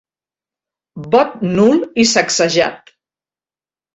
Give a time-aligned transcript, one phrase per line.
[1.15, 2.93] Vot nul i sacsejat.